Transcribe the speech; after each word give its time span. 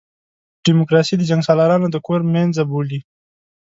ډیموکراسي 0.65 1.13
د 1.17 1.21
جنګسالارانو 1.29 1.87
د 1.91 1.97
کور 2.05 2.21
مېنځه 2.33 2.63
بولي. 2.71 2.99